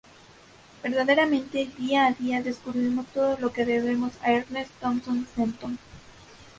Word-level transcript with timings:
Verdaderamente, 0.81 1.69
día 1.77 2.07
a 2.07 2.13
día 2.13 2.41
descubrimos 2.41 3.05
todo 3.13 3.37
lo 3.37 3.53
que 3.53 3.65
debemos 3.65 4.13
a 4.23 4.31
Ernest 4.31 4.71
Thompson 4.81 5.27
Seton. 5.35 5.77